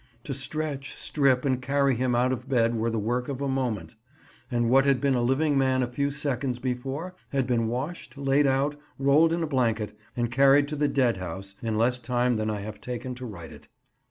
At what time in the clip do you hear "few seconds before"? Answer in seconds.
5.87-7.13